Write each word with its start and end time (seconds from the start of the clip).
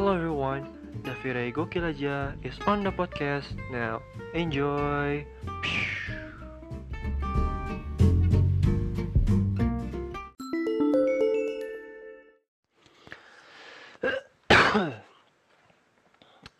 Hello 0.00 0.16
everyone, 0.16 0.64
Davire 1.04 1.52
Gokil 1.52 1.84
aja 1.84 2.32
is 2.40 2.56
on 2.64 2.80
the 2.80 2.88
podcast 2.88 3.52
now. 3.68 4.00
Enjoy. 4.32 5.28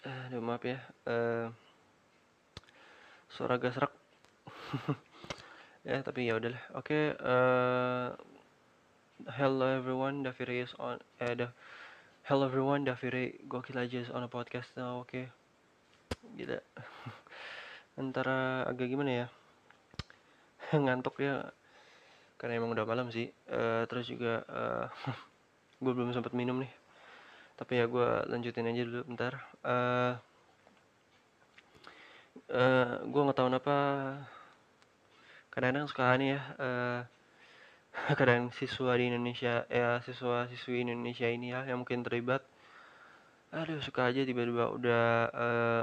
Aduh 0.04 0.44
maaf 0.44 0.60
ya, 0.60 0.76
eh, 1.08 1.48
suara 3.32 3.56
agak 3.56 3.72
serak. 3.72 3.92
ya 5.88 5.96
tapi 6.04 6.28
ya 6.28 6.36
udahlah. 6.36 6.60
Oke, 6.76 7.16
eh, 7.16 8.08
hello 9.32 9.64
everyone, 9.64 10.28
Davire 10.28 10.60
is 10.60 10.76
on. 10.76 11.00
Eh, 11.24 11.32
dah. 11.40 11.48
Hello 12.28 12.44
everyone, 12.44 12.84
Davire 12.84 13.32
Gokil 13.48 13.80
aja 13.80 14.04
on 14.12 14.22
a 14.22 14.28
podcast 14.28 14.76
now. 14.76 15.00
Oke, 15.00 15.32
gila. 16.36 16.60
Antara 18.00 18.68
agak 18.68 18.92
gimana 18.92 19.24
ya? 19.24 19.26
Ngantuk 20.84 21.16
ya, 21.24 21.48
karena 22.36 22.60
emang 22.60 22.76
udah 22.76 22.84
malam 22.84 23.08
sih. 23.08 23.32
Eh, 23.48 23.82
terus 23.88 24.04
juga 24.12 24.44
eh, 24.44 24.86
gue 25.82 25.92
belum 25.96 26.12
sempat 26.12 26.36
minum 26.36 26.60
nih. 26.60 26.68
Tapi 27.56 27.72
ya 27.80 27.84
gue 27.88 28.08
lanjutin 28.28 28.68
aja 28.68 28.82
dulu 28.84 29.00
bentar. 29.08 29.32
Eh, 29.64 30.14
eh, 32.52 32.90
gue 33.00 33.20
nggak 33.24 33.36
tahu 33.38 33.48
kenapa 33.48 33.76
kadang-kadang 35.50 35.88
suka 35.88 36.04
aneh 36.12 36.36
ya. 36.36 36.40
Eh, 36.60 37.00
kadang 38.18 38.50
siswa 38.54 38.94
di 38.98 39.10
Indonesia 39.10 39.66
ya 39.66 39.98
siswa 40.02 40.46
siswi 40.50 40.82
Indonesia 40.86 41.26
ini 41.26 41.54
ya 41.54 41.66
yang 41.66 41.82
mungkin 41.82 42.06
terlibat. 42.06 42.42
Aduh 43.50 43.82
suka 43.82 44.10
aja 44.10 44.22
tiba-tiba 44.22 44.70
udah 44.70 45.06
eh, 45.34 45.82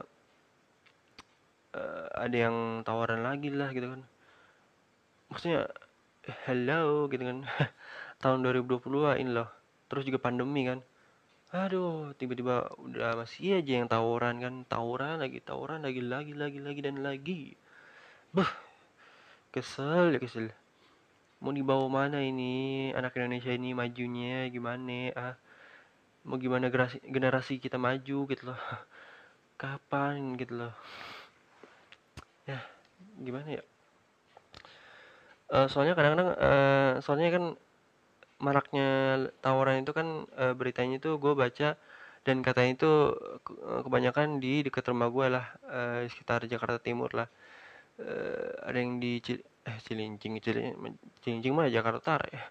eh, 1.76 2.08
ada 2.16 2.38
yang 2.48 2.56
tawaran 2.88 3.24
lagi 3.28 3.52
lah 3.52 3.70
gitu 3.76 3.92
kan. 3.92 4.02
Maksudnya 5.32 5.68
hello 6.48 7.12
gitu 7.12 7.24
kan. 7.28 7.44
Tahun 8.24 8.40
2020 8.44 9.22
ini 9.22 9.32
loh 9.32 9.50
terus 9.92 10.04
juga 10.08 10.20
pandemi 10.20 10.68
kan. 10.68 10.80
Aduh 11.56 12.12
tiba-tiba 12.20 12.72
udah 12.80 13.20
masih 13.20 13.60
aja 13.60 13.72
yang 13.84 13.88
tawaran 13.92 14.40
kan. 14.40 14.56
Tawaran 14.68 15.24
lagi 15.24 15.40
tawaran 15.44 15.84
lagi 15.84 16.00
lagi 16.04 16.34
lagi 16.36 16.60
lagi 16.64 16.80
dan 16.84 17.04
lagi. 17.04 17.56
Beuh, 18.32 18.52
kesel 19.52 20.16
ya 20.16 20.20
kesel 20.20 20.52
mau 21.44 21.54
dibawa 21.58 21.86
mana 21.98 22.20
ini? 22.32 22.54
Anak 22.98 23.16
Indonesia 23.18 23.52
ini 23.60 23.70
majunya 23.82 24.50
gimana? 24.56 25.00
Ah 25.24 25.36
mau 26.28 26.38
gimana 26.44 26.66
generasi, 26.74 26.98
generasi 27.16 27.54
kita 27.66 27.78
maju 27.88 28.18
gitu 28.32 28.44
loh. 28.50 28.60
Kapan 29.62 30.38
gitu 30.42 30.54
loh. 30.62 30.74
Ya 32.48 32.60
gimana 33.26 33.50
ya? 33.60 33.64
Eh, 35.48 35.68
soalnya 35.72 35.94
kadang-kadang 35.98 36.30
eh, 36.48 36.92
soalnya 37.04 37.30
kan 37.36 37.44
maraknya 38.46 38.88
tawaran 39.44 39.82
itu 39.84 39.92
kan 40.00 40.08
eh, 40.42 40.54
beritanya 40.60 40.96
itu 41.02 41.10
gue 41.24 41.34
baca 41.44 41.70
dan 42.28 42.38
katanya 42.48 42.72
itu 42.78 42.92
ke- 43.46 43.82
kebanyakan 43.86 44.28
di 44.44 44.54
dekat 44.66 44.86
rumah 44.92 45.10
gue 45.16 45.28
lah 45.36 45.46
di 46.04 46.10
sekitar 46.12 46.40
Jakarta 46.52 46.78
Timur 46.88 47.10
lah. 47.20 47.28
Eh, 48.02 48.50
ada 48.68 48.78
yang 48.84 49.00
di 49.04 49.20
eh 49.68 49.78
Cilincing 49.84 50.40
Cilincing, 50.40 50.96
Cilincing 51.20 51.54
mah 51.54 51.68
Jakarta 51.68 52.00
Utara 52.00 52.26
ya. 52.32 52.44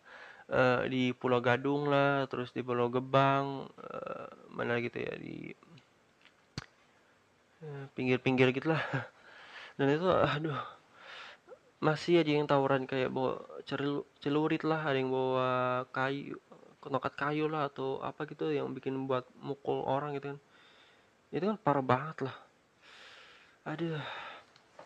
Eh, 0.47 0.81
di 0.93 1.03
Pulau 1.11 1.43
Gadung 1.43 1.91
lah 1.91 2.29
terus 2.31 2.55
di 2.55 2.63
Pulau 2.63 2.87
Gebang 2.93 3.67
eh, 3.83 4.29
mana 4.55 4.79
gitu 4.79 5.03
ya 5.03 5.15
di 5.19 5.51
eh, 7.65 7.85
pinggir-pinggir 7.97 8.53
gitu 8.53 8.71
lah. 8.71 8.83
Dan 9.81 9.97
itu 9.97 10.07
aduh 10.07 10.61
masih 11.83 12.25
aja 12.25 12.33
yang 12.33 12.49
tawuran 12.49 12.89
kayak 12.89 13.13
bawa 13.13 13.37
celurit 14.21 14.63
lah 14.65 14.81
ada 14.81 14.97
yang 14.97 15.13
bawa 15.13 15.49
kayu 15.93 16.41
nokat 16.87 17.13
kayu 17.19 17.51
lah 17.51 17.69
atau 17.69 17.99
apa 18.01 18.25
gitu 18.31 18.49
yang 18.49 18.71
bikin 18.73 18.95
buat 19.11 19.27
mukul 19.43 19.83
orang 19.83 20.15
gitu 20.17 20.37
kan. 20.37 20.39
Itu 21.35 21.45
kan 21.51 21.59
parah 21.59 21.85
banget 21.85 22.17
lah. 22.29 22.37
Aduh 23.67 23.99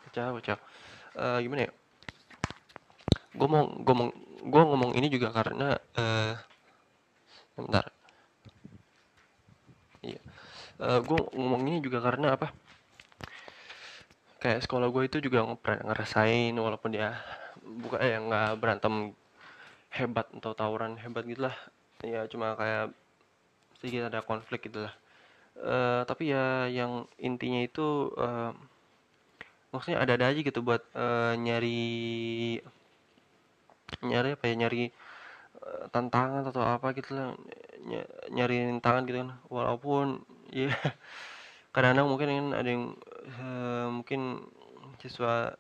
kacau 0.09 0.41
kacau. 0.41 0.59
Eh, 1.21 1.39
gimana 1.45 1.69
ya 1.69 1.73
gue 3.41 3.49
mau 3.49 3.65
gue 3.65 3.95
mau 3.97 4.09
gue 4.41 4.63
ngomong 4.69 4.93
ini 5.01 5.09
juga 5.09 5.33
karena 5.33 5.81
eh 5.97 6.37
bentar. 7.57 7.89
Iya. 10.05 10.21
Gue 11.09 11.21
ngomong 11.33 11.61
ini 11.69 11.79
juga 11.81 12.05
karena 12.05 12.37
apa? 12.37 12.53
Kayak 14.41 14.65
sekolah 14.65 14.89
gue 14.93 15.03
itu 15.09 15.17
juga 15.25 15.45
ngerasain 15.65 16.53
walaupun 16.57 16.97
dia 16.97 17.17
bukan 17.65 17.99
eh 18.01 18.17
nggak 18.17 18.51
berantem 18.61 19.13
hebat 19.93 20.29
atau 20.37 20.53
tawuran 20.57 20.97
hebat 21.01 21.25
gitu 21.29 21.49
lah. 21.49 21.57
Ya 22.01 22.25
cuma 22.29 22.57
kayak 22.57 22.93
sedikit 23.81 24.09
ada 24.09 24.21
konflik 24.25 24.69
gitu 24.69 24.85
lah. 24.89 24.95
Eh, 25.61 26.03
tapi 26.09 26.33
ya 26.33 26.69
yang 26.73 27.05
intinya 27.21 27.61
itu 27.61 28.09
eh, 28.17 28.53
maksudnya 29.73 30.01
ada-ada 30.01 30.33
aja 30.33 30.41
gitu 30.41 30.61
buat 30.65 30.81
eh, 30.97 31.37
nyari 31.37 31.81
nyari 34.09 34.29
apa 34.37 34.45
ya 34.51 34.55
nyari 34.63 34.79
eh, 35.67 35.85
tantangan 35.95 36.45
atau 36.51 36.63
apa 36.65 36.87
gitu 36.99 37.11
lah 37.19 37.29
Ny- 37.89 38.09
nyari 38.37 38.57
rintangan 38.71 39.03
gitu 39.09 39.19
kan. 39.25 39.31
Walaupun 39.53 40.07
ya 40.61 40.71
kadang-kadang 41.75 42.09
mungkin 42.11 42.29
kan 42.31 42.47
ada 42.61 42.69
yang 42.75 42.85
eh, 43.41 43.87
mungkin 43.97 44.21
siswa 45.03 45.55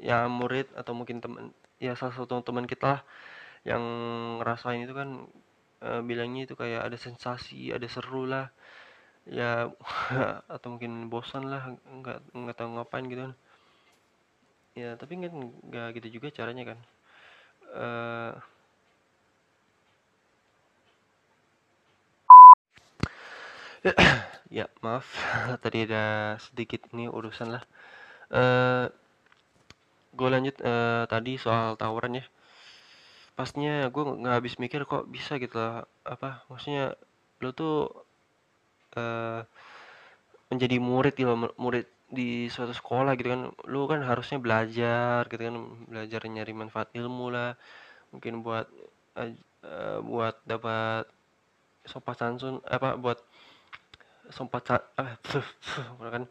ya 0.00 0.28
murid 0.28 0.68
atau 0.76 0.92
mungkin 0.98 1.18
teman 1.24 1.50
ya 1.80 1.92
salah 1.98 2.14
satu 2.14 2.40
teman 2.44 2.66
kita 2.68 2.86
lah 2.98 3.00
yang 3.66 3.82
ngerasain 4.40 4.84
itu 4.86 4.94
kan 4.96 5.10
eh, 5.84 6.02
bilangnya 6.08 6.42
itu 6.48 6.54
kayak 6.58 6.82
ada 6.88 6.98
sensasi 7.00 7.72
ada 7.76 7.86
seru 7.90 8.24
lah. 8.28 8.46
Ya 9.28 9.70
atau 10.56 10.68
mungkin 10.76 11.08
bosan 11.12 11.44
lah 11.52 11.62
nggak 12.00 12.18
nggak 12.34 12.56
tahu 12.58 12.68
ngapain 12.78 13.06
gitu 13.10 13.22
kan. 13.30 13.34
Ya 14.80 14.88
tapi 15.00 15.14
kan 15.22 15.34
nggak 15.68 15.86
gitu 15.98 16.08
juga 16.18 16.28
caranya 16.38 16.64
kan 16.74 16.78
eh 17.74 18.34
ya 24.58 24.66
maaf. 24.84 25.06
Tadi 25.62 25.78
ada 25.86 26.36
sedikit 26.40 26.80
ini 26.94 27.06
urusan 27.10 27.48
lah. 27.54 27.62
Eh 28.32 28.86
gue 30.18 30.28
lanjut 30.34 30.56
eh, 30.70 31.02
tadi 31.12 31.32
soal 31.44 31.76
tawaran 31.80 32.18
ya. 32.20 32.24
Pastinya 33.38 33.74
gue 33.94 34.02
nggak 34.20 34.34
habis 34.38 34.54
mikir 34.62 34.80
kok 34.90 35.04
bisa 35.14 35.32
gitu 35.42 35.56
lah. 35.58 35.74
Apa 36.14 36.28
maksudnya 36.50 36.84
lo 37.42 37.50
tuh 37.58 37.74
eh 38.96 39.44
menjadi 40.50 40.76
murid 40.80 41.14
gitu 41.18 41.32
murid 41.58 41.86
di 42.18 42.48
suatu 42.54 42.72
sekolah 42.80 43.12
gitu 43.18 43.28
kan 43.34 43.42
lu 43.72 43.80
kan 43.90 44.00
harusnya 44.10 44.38
belajar 44.38 45.26
gitu 45.30 45.42
kan 45.48 45.56
belajar 45.90 46.20
nyari 46.24 46.52
manfaat 46.54 46.88
ilmu 46.94 47.26
lah 47.34 47.50
mungkin 48.14 48.40
buat 48.46 48.66
eh, 49.20 49.34
buat 50.00 50.34
dapat 50.46 51.04
sopan 51.84 52.16
santun 52.16 52.54
apa 52.64 52.96
buat 52.96 53.18
sopan 54.32 54.62
ah, 54.96 55.14
kan 56.14 56.24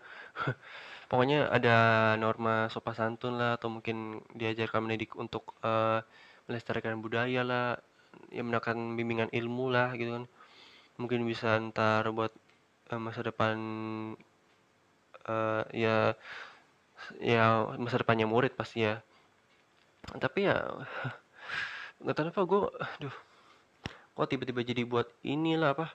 pokoknya 1.10 1.52
ada 1.52 1.76
norma 2.18 2.72
sopan 2.74 2.96
santun 2.98 3.38
lah 3.38 3.60
atau 3.60 3.70
mungkin 3.70 4.24
diajarkan 4.34 4.82
mendidik 4.86 5.14
untuk 5.20 5.54
eh, 5.62 6.02
melestarikan 6.48 7.00
budaya 7.00 7.42
lah 7.46 7.68
ya 8.34 8.42
mendapatkan 8.46 8.78
bimbingan 8.98 9.30
ilmu 9.34 9.70
lah 9.74 9.94
gitu 10.00 10.12
kan. 10.22 10.26
Mungkin 11.02 11.26
bisa 11.26 11.58
ntar 11.70 12.06
buat 12.14 12.34
eh, 12.92 13.02
masa 13.02 13.22
depan 13.26 13.58
eh, 15.28 15.64
ya 15.74 15.98
ya 17.20 17.68
masa 17.80 18.00
depannya 18.02 18.28
murid 18.30 18.54
pasti 18.56 18.86
ya. 18.88 19.00
Tapi 20.20 20.48
ya 20.48 20.58
nggak 22.04 22.16
tahu 22.16 22.28
apa 22.32 22.42
gue 22.44 22.62
aduh 23.00 23.16
kok 24.14 24.28
tiba-tiba 24.30 24.62
jadi 24.62 24.84
buat 24.84 25.08
inilah 25.24 25.72
apa 25.74 25.88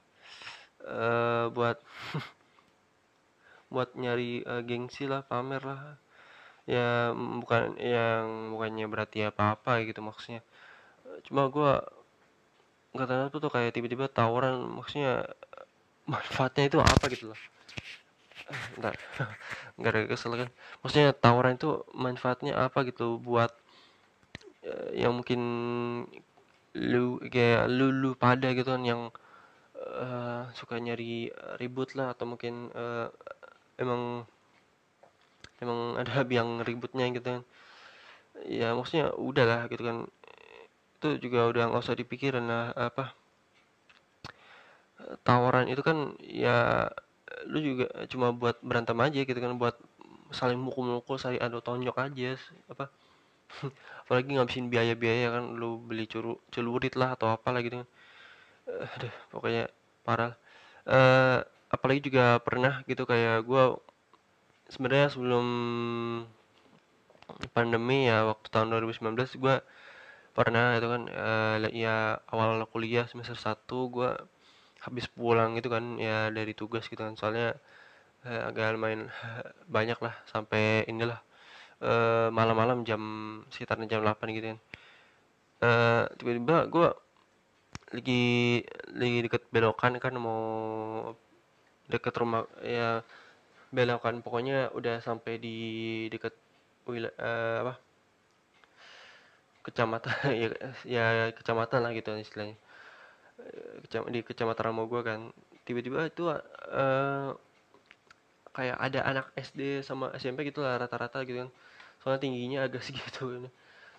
eh 0.88 1.46
buat 1.52 1.78
buat 3.72 3.88
nyari 3.94 4.42
eh, 4.44 4.62
gengsi 4.64 5.04
lah 5.10 5.22
pamer 5.24 5.62
lah. 5.64 5.80
Ya 6.68 7.12
bukan 7.16 7.80
yang 7.80 8.52
bukannya 8.52 8.86
berarti 8.92 9.24
apa-apa 9.24 9.84
gitu 9.88 10.00
maksudnya. 10.04 10.44
Cuma 11.26 11.48
gue 11.48 11.72
nggak 12.92 13.08
tahu 13.08 13.20
apa 13.28 13.36
tuh 13.36 13.52
kayak 13.52 13.70
tiba-tiba 13.76 14.08
tawaran 14.08 14.64
maksudnya 14.64 15.28
manfaatnya 16.08 16.64
itu 16.72 16.78
apa 16.80 17.04
gitu 17.12 17.30
loh 17.30 17.40
Eh, 18.48 18.62
Bentar, 18.76 18.94
nggak 19.76 19.92
ada 19.92 20.00
kesel 20.08 20.32
kan. 20.40 20.48
Maksudnya 20.80 21.12
tawaran 21.12 21.60
itu 21.60 21.84
manfaatnya 21.92 22.52
apa 22.56 22.78
gitu 22.88 23.20
buat 23.20 23.52
eh, 24.64 25.04
yang 25.04 25.12
mungkin 25.20 25.40
lu 26.78 27.20
kayak 27.34 27.68
lu 27.68 27.92
lu 27.92 28.10
pada 28.16 28.48
gitu 28.56 28.68
kan 28.70 28.82
yang 28.86 29.02
uh, 29.74 30.46
suka 30.54 30.78
nyari 30.78 31.32
ribut 31.58 31.96
lah 31.98 32.14
atau 32.14 32.24
mungkin 32.28 32.70
uh, 32.76 33.08
emang 33.82 34.22
emang 35.58 35.98
ada 35.98 36.22
yang 36.28 36.62
ributnya 36.62 37.08
gitu 37.10 37.26
kan. 37.26 37.42
Ya 38.46 38.72
maksudnya 38.76 39.12
udah 39.18 39.44
lah 39.44 39.60
gitu 39.72 39.82
kan. 39.82 40.06
Itu 40.98 41.08
juga 41.24 41.50
udah 41.50 41.62
nggak 41.72 41.82
usah 41.84 41.98
dipikirin 41.98 42.46
lah 42.46 42.72
apa. 42.76 43.12
Tawaran 45.26 45.66
itu 45.72 45.82
kan 45.82 46.14
ya 46.22 46.90
lu 47.46 47.58
juga 47.62 47.86
cuma 48.10 48.34
buat 48.34 48.58
berantem 48.64 48.98
aja 48.98 49.20
gitu 49.22 49.38
kan 49.38 49.54
buat 49.54 49.76
saling 50.34 50.58
mukul-mukul 50.60 51.16
saling 51.16 51.40
adu 51.40 51.62
tonjok 51.62 51.96
aja 52.00 52.36
apa 52.68 52.90
apalagi 54.04 54.36
ngabisin 54.36 54.68
biaya-biaya 54.68 55.32
kan 55.32 55.56
lu 55.56 55.80
beli 55.80 56.04
curu 56.04 56.36
celurit 56.52 56.94
lah 56.96 57.16
atau 57.16 57.32
apa 57.32 57.48
lagi 57.52 57.72
gitu 57.72 57.76
kan. 57.84 57.88
Aduh 58.68 59.14
pokoknya 59.32 59.64
parah. 60.04 60.32
Uh, 60.88 61.44
apalagi 61.68 62.08
juga 62.08 62.40
pernah 62.40 62.80
gitu 62.88 63.04
kayak 63.04 63.44
gue 63.44 63.76
sebenarnya 64.72 65.08
sebelum 65.12 65.46
pandemi 67.52 68.08
ya 68.08 68.24
waktu 68.24 68.48
tahun 68.48 68.72
2019 68.72 69.36
gue 69.36 69.56
pernah 70.32 70.76
itu 70.80 70.86
kan 70.88 71.02
uh, 71.12 71.56
ya 71.72 72.24
awal 72.32 72.64
kuliah 72.72 73.04
semester 73.04 73.36
1 73.36 73.68
gue 73.68 74.10
habis 74.88 75.06
pulang 75.12 75.54
gitu 75.60 75.68
kan 75.68 75.84
ya 76.00 76.32
dari 76.32 76.52
tugas 76.56 76.84
gitu 76.88 77.02
kan. 77.04 77.14
Soalnya 77.20 77.54
eh, 78.26 78.42
agak 78.48 78.74
lumayan 78.76 79.12
banyak 79.68 79.98
lah 80.04 80.14
sampai 80.32 80.88
inilah 80.90 81.20
eh, 81.84 82.28
malam-malam 82.32 82.82
jam 82.88 83.02
sekitar 83.52 83.76
jam 83.90 84.02
8 84.02 84.36
gitu 84.36 84.46
kan. 84.56 84.60
Eh, 85.58 86.02
tiba-tiba 86.18 86.56
gue 86.70 86.88
lagi 87.96 88.24
lagi 89.00 89.18
deket 89.26 89.42
belokan 89.54 89.96
kan 89.98 90.14
mau 90.16 90.42
deket 91.92 92.14
rumah 92.20 92.44
ya 92.62 93.02
belokan. 93.74 94.20
Pokoknya 94.24 94.70
udah 94.78 95.00
sampai 95.04 95.40
di 95.40 95.56
deket 96.12 96.34
wilayah 96.88 97.14
uh, 97.20 97.56
apa? 97.68 97.74
Kecamatan 99.66 100.14
ya 100.42 100.48
ya 100.88 101.04
kecamatan 101.36 101.80
lah 101.84 101.92
gitu 101.92 102.16
istilahnya 102.16 102.56
di 104.12 104.20
kecamatan 104.26 104.64
Ramo 104.70 104.84
gue 104.90 105.00
kan 105.06 105.30
tiba-tiba 105.62 106.08
itu 106.08 106.28
uh, 106.28 107.30
kayak 108.56 108.78
ada 108.80 109.00
anak 109.06 109.26
SD 109.38 109.86
sama 109.86 110.10
SMP 110.18 110.48
gitu 110.48 110.64
lah 110.64 110.80
rata-rata 110.82 111.22
gitu 111.22 111.46
kan. 111.46 111.50
Soalnya 112.02 112.20
tingginya 112.24 112.58
agak 112.66 112.82
segitu. 112.86 113.38
Kan. 113.38 113.50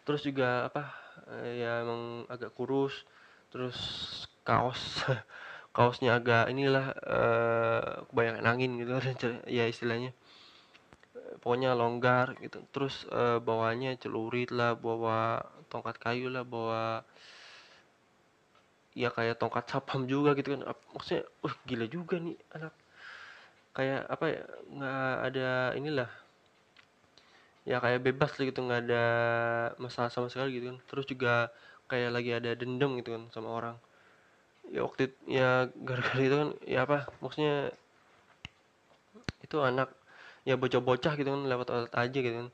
terus 0.07 0.25
juga 0.25 0.65
apa 0.65 0.89
uh, 1.29 1.53
ya 1.53 1.85
emang 1.85 2.25
agak 2.25 2.57
kurus 2.57 3.05
terus 3.53 3.77
kaos 4.41 5.05
kaosnya 5.75 6.17
agak 6.17 6.49
inilah 6.49 6.97
uh, 7.05 8.09
kebanyakan 8.09 8.45
angin 8.49 8.71
gitu 8.81 8.97
ya 9.57 9.69
istilahnya. 9.69 10.11
Pokoknya 11.39 11.77
longgar 11.77 12.35
gitu. 12.41 12.65
Terus 12.73 13.05
uh, 13.13 13.37
bawanya 13.39 13.95
celurit 13.95 14.49
lah 14.49 14.73
bawa 14.75 15.45
tongkat 15.69 16.01
kayu 16.01 16.27
lah 16.33 16.43
bawa 16.43 17.05
ya 18.97 19.09
kayak 19.13 19.37
tongkat 19.37 19.65
sapam 19.69 20.05
juga 20.09 20.33
gitu 20.37 20.57
kan. 20.57 20.61
Maksudnya 20.95 21.23
uh 21.45 21.55
gila 21.67 21.85
juga 21.89 22.15
nih 22.17 22.37
anak. 22.55 22.73
Kayak 23.75 24.01
apa 24.09 24.25
ya 24.27 24.43
nggak 24.73 25.13
ada 25.29 25.49
inilah. 25.77 26.11
Ya 27.67 27.77
kayak 27.83 28.01
bebas 28.01 28.33
lah 28.37 28.45
gitu 28.49 28.59
nggak 28.65 28.81
ada 28.89 29.05
masalah 29.77 30.09
sama 30.09 30.27
sekali 30.31 30.57
gitu 30.57 30.73
kan. 30.73 30.77
Terus 30.89 31.05
juga 31.05 31.33
kayak 31.89 32.09
lagi 32.13 32.31
ada 32.33 32.51
dendam 32.53 32.97
gitu 33.01 33.17
kan 33.17 33.23
sama 33.33 33.49
orang. 33.49 33.75
Ya 34.69 34.85
waktu 34.85 35.09
itu, 35.09 35.17
ya 35.25 35.49
gara-gara 35.73 36.21
itu 36.21 36.35
kan 36.37 36.49
ya 36.69 36.79
apa 36.85 37.09
maksudnya 37.21 37.73
itu 39.41 39.57
anak 39.65 39.89
ya 40.45 40.55
bocah-bocah 40.61 41.13
gitu 41.17 41.29
kan 41.33 41.41
lewat 41.49 41.67
aja 41.93 42.19
gitu 42.21 42.35
kan. 42.45 42.49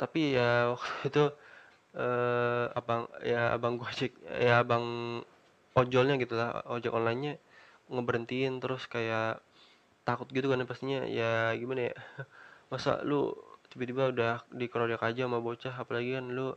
Tapi 0.00 0.36
ya 0.36 0.48
waktu 0.76 1.08
itu 1.08 1.24
eh, 1.94 2.66
abang 2.78 3.06
ya 3.22 3.54
abang 3.56 3.74
gojek 3.80 4.12
ya 4.26 4.62
abang 4.62 4.84
ojolnya 5.74 6.14
gitu 6.22 6.34
lah 6.38 6.62
ojek 6.70 6.92
online-nya 6.94 7.38
ngeberhentiin 7.90 8.62
terus 8.62 8.86
kayak 8.86 9.42
takut 10.06 10.28
gitu 10.30 10.46
kan 10.52 10.62
pastinya. 10.68 11.04
Ya 11.08 11.52
gimana 11.58 11.90
ya? 11.92 11.94
Masa 12.72 13.00
lu 13.06 13.34
tiba-tiba 13.72 14.12
udah 14.14 14.32
dikeroyok 14.54 15.02
aja 15.02 15.26
sama 15.26 15.42
bocah 15.42 15.74
apalagi 15.74 16.14
kan 16.14 16.30
lu 16.30 16.54
uh, 16.54 16.56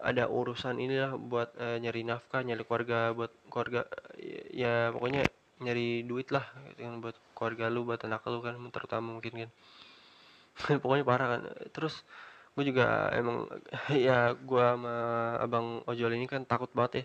ada 0.00 0.24
urusan 0.30 0.80
inilah 0.80 1.12
buat 1.20 1.52
uh, 1.60 1.76
nyari 1.76 2.02
nafkah 2.08 2.40
nyari 2.40 2.64
keluarga 2.64 3.12
buat 3.12 3.32
keluarga 3.52 3.84
ya, 4.16 4.40
ya 4.48 4.74
pokoknya 4.96 5.28
nyari 5.60 6.08
duit 6.08 6.32
lah 6.32 6.48
gitu 6.72 6.88
kan 6.88 7.04
buat 7.04 7.16
keluarga 7.36 7.68
lu 7.68 7.84
buat 7.84 8.00
anak 8.08 8.24
lu 8.32 8.40
kan 8.40 8.56
terutama 8.72 9.16
mungkin 9.20 9.46
kan. 9.46 9.50
Pokoknya 10.82 11.04
parah 11.04 11.28
kan. 11.36 11.40
Terus 11.72 12.04
gue 12.60 12.76
juga 12.76 13.08
emang 13.16 13.48
ya 14.06 14.36
gue 14.36 14.64
sama 14.76 14.96
abang 15.40 15.80
ojol 15.88 16.12
ini 16.12 16.28
kan 16.28 16.44
takut 16.44 16.68
banget 16.76 16.92
ya. 16.92 17.04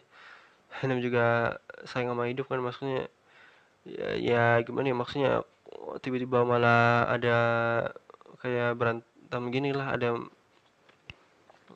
Dan 0.92 1.00
juga 1.00 1.56
sayang 1.88 2.12
sama 2.12 2.28
hidup 2.28 2.52
kan 2.52 2.60
maksudnya 2.60 3.08
ya, 3.88 4.10
ya 4.20 4.44
gimana 4.68 4.92
ya 4.92 4.98
maksudnya 5.00 5.32
tiba-tiba 6.04 6.44
malah 6.44 7.08
ada 7.08 7.38
kayak 8.44 8.76
berantem 8.76 9.44
gini 9.56 9.72
lah 9.72 9.96
ada 9.96 10.20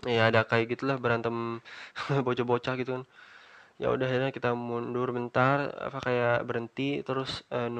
ya 0.04 0.32
ada 0.32 0.44
kayak 0.48 0.76
gitulah 0.76 1.00
berantem 1.00 1.64
bocah-bocah 2.28 2.76
gitu 2.80 3.00
kan. 3.00 3.04
Ya 3.80 3.88
udah 3.96 4.12
akhirnya 4.12 4.32
kita 4.36 4.52
mundur 4.60 5.08
bentar 5.16 5.72
apa 5.72 6.04
kayak 6.04 6.44
berhenti 6.44 7.00
terus 7.08 7.48
uh, 7.56 7.72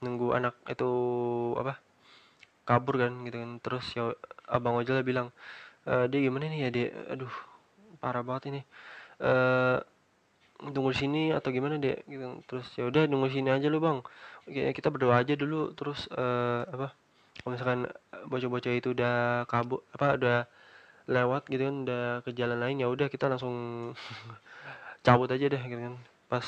nunggu 0.00 0.32
anak 0.32 0.56
itu 0.72 0.88
apa 1.60 1.76
kabur 2.64 2.96
kan 2.96 3.12
gitu 3.28 3.36
kan. 3.40 3.50
Terus 3.60 3.84
ya 3.92 4.16
abang 4.48 4.76
ojol 4.80 5.00
bilang 5.06 5.28
e, 5.88 6.08
dia 6.10 6.20
gimana 6.20 6.48
nih 6.48 6.60
ya 6.66 6.70
dia? 6.72 6.88
Aduh 7.12 7.32
parah 8.02 8.22
banget 8.26 8.52
ini. 8.52 8.60
Eh 9.22 9.78
tunggu 10.72 10.94
di 10.94 10.98
sini 10.98 11.22
atau 11.34 11.50
gimana 11.52 11.76
deh 11.76 11.98
gitu 12.08 12.40
terus 12.48 12.66
ya 12.78 12.88
udah 12.88 13.04
tunggu 13.10 13.28
sini 13.28 13.50
aja 13.52 13.66
lu 13.68 13.82
bang. 13.82 14.00
Oke, 14.48 14.62
kita 14.76 14.88
berdoa 14.92 15.20
aja 15.20 15.34
dulu. 15.36 15.72
Terus 15.76 16.06
uh, 16.14 16.64
apa 16.68 16.94
kalau 17.42 17.50
misalkan 17.52 17.80
bocah-bocah 18.30 18.72
itu 18.72 18.94
udah 18.94 19.44
kabur 19.50 19.82
apa 19.92 20.06
udah 20.16 20.38
lewat 21.10 21.42
gitu 21.52 21.62
kan 21.68 21.76
udah 21.84 22.02
ke 22.24 22.30
jalan 22.32 22.58
lain 22.62 22.80
ya 22.80 22.88
udah 22.88 23.06
kita 23.12 23.28
langsung 23.28 23.54
cabut 25.04 25.28
aja 25.28 25.46
deh 25.50 25.62
gitu 25.62 25.80
kan. 25.80 25.94
Pas 26.30 26.46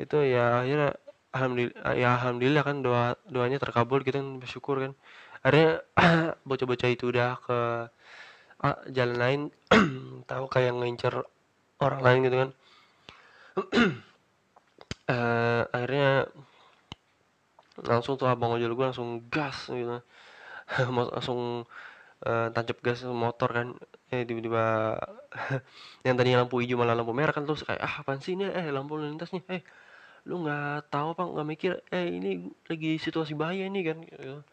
itu 0.00 0.16
ya 0.24 0.64
akhirnya 0.64 0.96
alhamdulillah 1.30 1.92
ya 1.94 2.08
alhamdulillah 2.18 2.62
kan 2.66 2.76
doa 2.82 3.04
doanya 3.30 3.58
terkabul 3.62 4.02
gitu 4.02 4.16
kan 4.18 4.28
bersyukur 4.42 4.76
kan 4.82 4.92
akhirnya 5.40 5.80
bocah-bocah 6.48 6.90
itu 6.92 7.04
udah 7.12 7.30
ke 7.40 7.58
ah, 8.60 8.78
jalan 8.92 9.16
lain 9.16 9.40
tahu 10.30 10.44
kayak 10.52 10.76
ngincer 10.76 11.24
orang 11.80 12.00
lain 12.04 12.20
gitu 12.28 12.36
kan. 12.36 12.50
Uh, 15.08 15.62
akhirnya 15.74 16.28
langsung 17.80 18.20
tuh 18.20 18.28
abang 18.28 18.52
ojol 18.52 18.76
gue 18.76 18.86
langsung 18.92 19.24
gas 19.32 19.72
gitu. 19.72 20.04
Langsung 21.16 21.66
uh, 22.22 22.46
tancap 22.54 22.78
gas 22.84 23.02
motor 23.08 23.50
kan. 23.50 23.68
Eh 24.12 24.22
tiba-tiba 24.28 24.96
yang 26.06 26.14
tadinya 26.18 26.44
lampu 26.44 26.60
hijau 26.62 26.76
malah 26.80 26.94
lampu 26.98 27.12
merah 27.16 27.32
kan 27.34 27.44
terus 27.48 27.64
kayak 27.66 27.80
ah 27.80 27.94
apaan 28.04 28.20
sih 28.20 28.36
ini? 28.36 28.46
Eh 28.48 28.68
lampu 28.70 29.00
lintas 29.00 29.32
nih. 29.34 29.42
Eh 29.48 29.62
lu 30.28 30.44
nggak 30.44 30.92
tahu 30.92 31.16
apa 31.16 31.22
nggak 31.32 31.48
mikir 31.48 31.72
eh 31.90 32.06
ini 32.12 32.52
lagi 32.68 33.00
situasi 33.00 33.32
bahaya 33.40 33.64
nih 33.72 33.82
kan 33.88 33.98
gitu. 34.04 34.44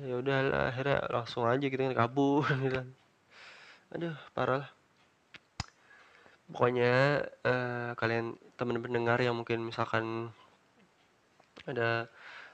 Ya 0.00 0.14
udah 0.16 0.36
akhirnya 0.72 1.04
langsung 1.12 1.44
aja 1.44 1.60
gitu 1.60 1.80
kan 1.80 1.92
kabur 1.92 2.48
gitu 2.64 2.80
kan. 2.80 2.88
Aduh 3.92 4.16
parah 4.32 4.64
lah. 4.64 4.70
Pokoknya 6.52 7.24
uh, 7.44 7.90
kalian 7.96 8.36
teman 8.56 8.80
pendengar 8.80 9.20
yang 9.20 9.36
mungkin 9.36 9.64
misalkan 9.64 10.32
ada 11.68 12.08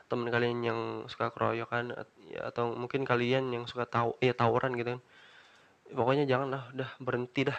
teman 0.08 0.32
kalian 0.32 0.64
yang 0.64 0.80
suka 1.06 1.28
keroyokan 1.30 1.92
ya, 2.32 2.48
atau 2.48 2.72
mungkin 2.72 3.04
kalian 3.04 3.52
yang 3.52 3.64
suka 3.68 3.84
tahu 3.84 4.16
ya 4.24 4.32
tawuran 4.32 4.72
gitu 4.74 4.96
kan 4.96 5.02
pokoknya 5.92 6.24
janganlah 6.28 6.68
udah 6.72 6.90
berhenti 7.00 7.48
dah. 7.48 7.58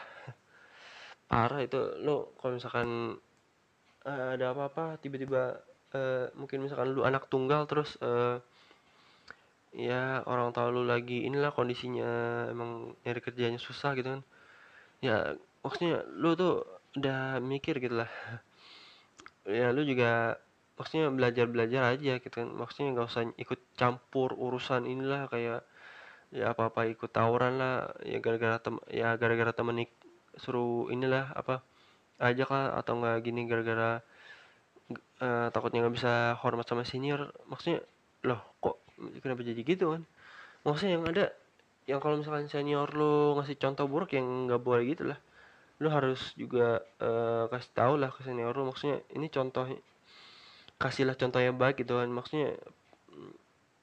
Parah 1.30 1.62
itu 1.62 1.78
lo 2.02 2.34
kalau 2.42 2.58
misalkan 2.58 3.18
uh, 4.06 4.28
ada 4.34 4.54
apa-apa 4.54 4.98
tiba-tiba 4.98 5.62
uh, 5.94 6.26
mungkin 6.34 6.66
misalkan 6.66 6.94
lu 6.94 7.06
anak 7.06 7.30
tunggal 7.30 7.70
terus 7.70 7.98
uh, 8.02 8.42
ya 9.74 10.26
orang 10.26 10.50
tahu 10.50 10.82
lu 10.82 10.84
lagi 10.90 11.30
inilah 11.30 11.54
kondisinya 11.54 12.10
emang 12.50 12.98
nyari 13.06 13.22
kerjanya 13.22 13.60
susah 13.62 13.94
gitu 13.94 14.18
kan. 14.18 14.22
Ya 15.04 15.38
maksudnya 15.62 16.04
lu 16.10 16.34
tuh 16.34 16.66
udah 16.98 17.38
mikir 17.44 17.78
gitu 17.78 18.02
lah. 18.02 18.12
Ya 19.46 19.70
lu 19.70 19.86
juga 19.86 20.42
maksudnya 20.80 21.12
belajar 21.14 21.46
belajar 21.50 21.82
aja 21.94 22.18
gitu 22.18 22.34
kan. 22.34 22.50
Maksudnya 22.50 22.98
nggak 22.98 23.08
usah 23.10 23.24
ikut 23.38 23.60
campur 23.78 24.34
urusan 24.34 24.90
inilah 24.90 25.30
kayak 25.30 25.62
ya 26.30 26.54
apa 26.54 26.70
apa 26.74 26.90
ikut 26.90 27.12
tawuran 27.14 27.62
lah. 27.62 27.94
Ya 28.06 28.18
gara-gara 28.24 28.58
tem 28.62 28.82
ya 28.90 29.14
gara-gara 29.22 29.54
temen 29.54 29.86
suruh 30.40 30.90
inilah 30.90 31.30
apa 31.36 31.62
aja 32.20 32.44
kah 32.48 32.76
atau 32.80 33.00
enggak 33.00 33.24
gini 33.28 33.48
gara-gara 33.48 34.04
uh, 35.24 35.48
takutnya 35.54 35.86
nggak 35.86 35.96
bisa 35.96 36.14
hormat 36.42 36.66
sama 36.68 36.84
senior. 36.88 37.32
Maksudnya 37.48 37.86
loh 38.26 38.42
kok 38.60 38.79
kenapa 39.24 39.42
jadi 39.44 39.62
gitu 39.64 39.96
kan? 39.96 40.02
Maksudnya 40.68 41.00
yang 41.00 41.06
ada 41.08 41.26
yang 41.90 42.00
kalau 42.04 42.22
misalkan 42.22 42.46
senior 42.52 42.90
lo 42.94 43.40
ngasih 43.40 43.58
contoh 43.58 43.86
buruk 43.90 44.14
yang 44.14 44.28
nggak 44.48 44.62
boleh 44.62 44.84
gitu 44.92 45.10
lah. 45.10 45.20
Lo 45.82 45.90
harus 45.90 46.36
juga 46.36 46.84
uh, 47.02 47.48
kasih 47.50 47.72
tahu 47.74 47.94
lah 47.98 48.12
ke 48.12 48.22
senior 48.28 48.54
lo 48.54 48.70
maksudnya 48.70 49.02
ini 49.16 49.32
contoh 49.32 49.66
kasihlah 50.80 51.16
contoh 51.18 51.40
yang 51.42 51.58
baik 51.58 51.82
gitu 51.82 51.98
kan? 51.98 52.10
Maksudnya 52.12 52.56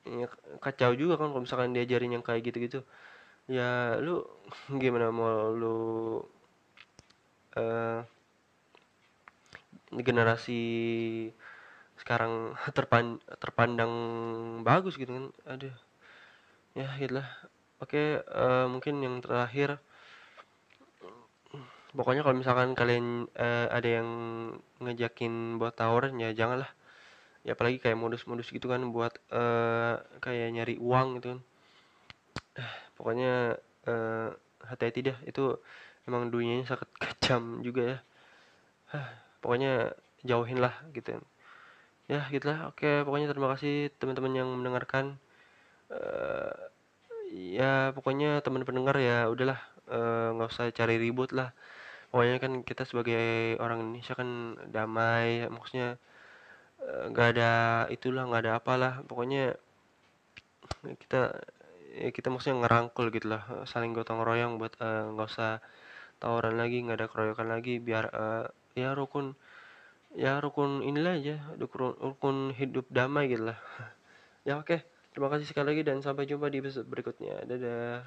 ya, 0.06 0.28
kacau 0.62 0.92
juga 0.94 1.18
kan 1.18 1.32
kalau 1.34 1.42
misalkan 1.42 1.74
diajarin 1.74 2.14
yang 2.14 2.24
kayak 2.24 2.46
gitu-gitu. 2.46 2.80
Ya 3.50 3.98
lu 3.98 4.22
gimana 4.82 5.10
mau 5.10 5.50
lu 5.50 5.76
uh, 7.58 8.00
generasi 9.92 10.60
sekarang 12.06 12.54
terpan 12.78 13.18
terpandang 13.42 13.92
bagus 14.62 14.94
gitu 14.94 15.10
kan. 15.10 15.26
Aduh. 15.50 15.74
Ya 16.78 16.86
gitulah. 17.02 17.26
Oke 17.82 18.22
uh, 18.22 18.70
mungkin 18.70 19.02
yang 19.02 19.18
terakhir. 19.18 19.82
Pokoknya 21.96 22.22
kalau 22.22 22.38
misalkan 22.38 22.78
kalian 22.78 23.26
uh, 23.34 23.66
ada 23.72 23.88
yang 24.00 24.08
ngejakin 24.78 25.58
buat 25.58 25.74
tawuran 25.74 26.14
ya 26.22 26.30
janganlah. 26.30 26.70
Ya 27.42 27.58
apalagi 27.58 27.82
kayak 27.82 27.98
modus-modus 27.98 28.54
gitu 28.54 28.70
kan 28.70 28.86
buat 28.94 29.18
uh, 29.34 29.98
kayak 30.22 30.54
nyari 30.54 30.78
uang 30.78 31.18
gitu 31.18 31.34
kan. 31.34 31.40
Pokoknya 32.94 33.58
uh, 33.90 34.30
hati-hati 34.62 35.10
dah. 35.10 35.18
Itu 35.26 35.58
emang 36.06 36.30
dunianya 36.30 36.70
sangat 36.70 36.86
kejam 37.02 37.66
juga 37.66 37.82
ya. 37.82 37.98
Pokoknya 39.42 39.90
jauhin 40.22 40.62
lah 40.62 40.74
gitu 40.94 41.18
kan. 41.18 41.24
Ya 42.06 42.20
gitulah. 42.30 42.70
Oke 42.70 43.02
pokoknya 43.02 43.26
terima 43.30 43.48
kasih 43.54 43.90
teman-teman 43.98 44.32
yang 44.34 44.48
mendengarkan. 44.50 45.18
Uh, 45.90 46.54
ya 47.30 47.90
pokoknya 47.94 48.42
teman 48.42 48.62
pendengar 48.66 48.96
ya 48.98 49.26
udahlah. 49.30 49.58
Nggak 50.34 50.48
uh, 50.48 50.52
usah 50.54 50.70
cari 50.74 50.98
ribut 50.98 51.30
lah. 51.34 51.54
Pokoknya 52.10 52.38
kan 52.42 52.52
kita 52.62 52.86
sebagai 52.86 53.58
orang 53.58 53.82
Indonesia 53.82 54.14
kan 54.14 54.56
damai 54.70 55.46
maksudnya 55.50 55.98
nggak 56.86 57.28
ada 57.34 57.52
itulah 57.90 58.26
nggak 58.30 58.42
ada 58.46 58.52
apalah. 58.62 58.94
Pokoknya 59.06 59.58
kita 61.02 61.34
ya 61.96 62.10
kita 62.12 62.28
maksudnya 62.28 62.62
ngerangkul 62.62 63.08
gitu 63.10 63.32
lah 63.32 63.42
saling 63.64 63.96
gotong 63.96 64.22
royong 64.22 64.60
buat 64.60 64.76
nggak 64.78 65.26
uh, 65.26 65.32
usah 65.32 65.64
tawuran 66.22 66.60
lagi 66.60 66.84
nggak 66.84 66.98
ada 67.02 67.06
keroyokan 67.10 67.48
lagi. 67.50 67.82
Biar 67.82 68.04
uh, 68.14 68.46
ya 68.78 68.94
rukun 68.94 69.34
ya 70.16 70.40
rukun 70.40 70.80
inilah 70.80 71.20
aja 71.20 71.36
rukun, 71.60 71.92
rukun 72.00 72.36
hidup 72.56 72.88
damai 72.88 73.28
gitu 73.28 73.52
lah 73.52 73.58
ya 74.48 74.56
oke. 74.56 74.72
Okay. 74.72 74.80
terima 75.12 75.28
kasih 75.28 75.46
sekali 75.48 75.76
lagi 75.76 75.82
dan 75.84 76.00
sampai 76.00 76.28
jumpa 76.28 76.52
di 76.52 76.60
episode 76.60 76.88
berikutnya. 76.88 77.44
Dadah 77.48 78.04